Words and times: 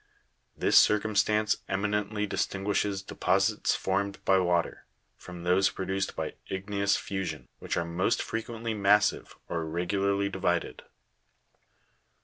This 0.57 0.79
circumstance 0.79 1.57
eminently 1.69 2.25
distinguishes 2.25 3.03
deposits 3.03 3.75
formed 3.75 4.17
by 4.25 4.39
water, 4.39 4.87
from 5.15 5.43
those 5.43 5.69
produced 5.69 6.15
by 6.15 6.33
igneous 6.49 6.97
fusion, 6.97 7.47
which 7.59 7.77
are 7.77 7.85
most 7.85 8.19
frequently 8.19 8.73
massive, 8.73 9.35
or 9.47 9.61
irregularly 9.61 10.27
divided. 10.27 10.81